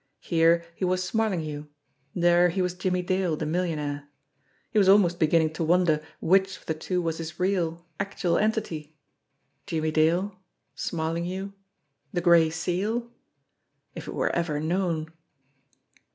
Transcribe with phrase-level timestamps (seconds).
[0.21, 1.67] Here he was Smarlinghue;
[2.15, 4.09] there he was Jimmie Dale, the millionaire.
[4.71, 8.35] He was almost begin ning to wonder which of the two was his real, actual
[8.39, 8.97] entity.
[9.67, 10.35] Jimmie Dale;
[10.73, 11.53] Smarlinghue
[12.11, 13.11] the Gray Seal!
[13.93, 15.13] If it were ever known